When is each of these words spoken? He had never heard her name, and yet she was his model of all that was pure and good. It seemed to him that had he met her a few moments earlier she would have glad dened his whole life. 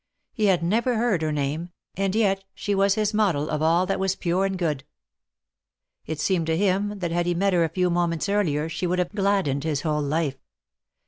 He 0.33 0.45
had 0.45 0.63
never 0.63 0.97
heard 0.97 1.21
her 1.21 1.31
name, 1.31 1.69
and 1.95 2.15
yet 2.15 2.43
she 2.55 2.73
was 2.73 2.95
his 2.95 3.13
model 3.13 3.47
of 3.51 3.61
all 3.61 3.85
that 3.85 3.99
was 3.99 4.15
pure 4.15 4.45
and 4.45 4.57
good. 4.57 4.83
It 6.07 6.19
seemed 6.19 6.47
to 6.47 6.57
him 6.57 6.97
that 6.97 7.11
had 7.11 7.27
he 7.27 7.35
met 7.35 7.53
her 7.53 7.63
a 7.63 7.69
few 7.69 7.91
moments 7.91 8.27
earlier 8.27 8.67
she 8.67 8.87
would 8.87 8.97
have 8.97 9.13
glad 9.13 9.45
dened 9.45 9.61
his 9.61 9.81
whole 9.81 10.01
life. 10.01 10.39